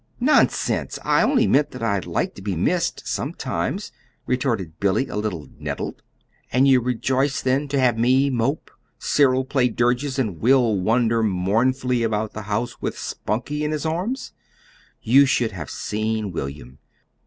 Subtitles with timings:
[0.19, 0.97] "Nonsense!
[1.05, 3.91] I only meant that I like to be missed sometimes,"
[4.25, 6.01] retorted Billy, a little nettled.
[6.51, 12.01] "And you rejoice then to have me mope, Cyril play dirges, and Will wander mournfully
[12.01, 14.33] about the house with Spunkie in his arms!
[15.03, 16.79] You should have seen William.